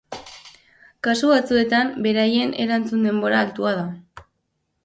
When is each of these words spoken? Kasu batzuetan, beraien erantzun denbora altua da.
Kasu 1.07 1.29
batzuetan, 1.33 1.93
beraien 2.07 2.57
erantzun 2.65 3.07
denbora 3.09 3.45
altua 3.47 3.75
da. 3.83 3.85